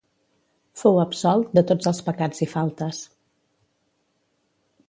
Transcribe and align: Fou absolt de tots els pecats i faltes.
Fou 0.83 0.97
absolt 1.01 1.53
de 1.59 1.63
tots 1.71 1.89
els 1.93 2.01
pecats 2.09 2.43
i 2.47 2.49
faltes. 2.57 3.05